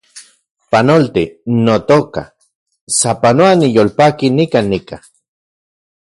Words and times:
Panolti, 0.71 1.23
notoka, 1.65 2.23
sapanoa 2.99 3.51
niyolpaki 3.59 4.27
nikan 4.37 4.65
nika 4.71 4.97